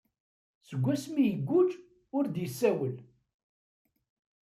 Seg 0.67 0.85
asmi 0.93 1.23
iguǧǧ 1.33 1.69
ur 2.17 2.25
d-yessawel. 2.27 2.97